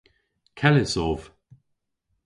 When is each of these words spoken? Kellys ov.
Kellys 0.55 0.97
ov. 0.97 1.21